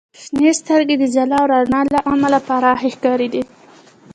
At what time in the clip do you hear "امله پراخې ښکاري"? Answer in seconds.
2.13-3.29